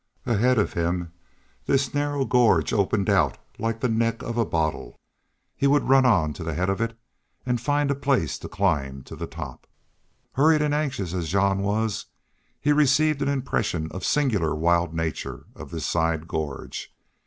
[0.25, 1.13] Ahead of him
[1.67, 4.99] this narrow gorge opened out like the neck of a bottle.
[5.55, 6.97] He would run on to the head of it
[7.45, 9.67] and find a place to climb to the top.
[10.31, 12.07] Hurried and anxious as Jean was,
[12.59, 16.91] he yet received an impression of singular, wild nature of this side gorge.